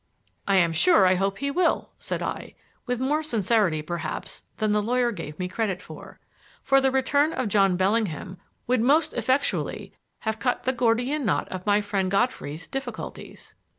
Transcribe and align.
"I 0.47 0.55
am 0.55 0.73
sure 0.73 1.05
I 1.05 1.13
hope 1.13 1.37
he 1.37 1.51
will," 1.51 1.91
said 1.99 2.23
I, 2.23 2.55
with 2.87 2.99
more 2.99 3.21
sincerity, 3.21 3.83
perhaps, 3.83 4.45
than 4.57 4.71
the 4.71 4.81
lawyer 4.81 5.11
gave 5.11 5.37
me 5.37 5.47
credit 5.47 5.79
for. 5.79 6.19
For 6.63 6.81
the 6.81 6.89
return 6.89 7.33
of 7.33 7.49
John 7.49 7.77
Bellingham 7.77 8.39
would 8.65 8.81
most 8.81 9.13
effectually 9.13 9.93
have 10.21 10.39
cut 10.39 10.63
the 10.63 10.73
Gordian 10.73 11.23
knot 11.23 11.47
of 11.49 11.67
my 11.67 11.81
friend 11.81 12.09
Godfrey's 12.09 12.67
difficulties. 12.67 13.53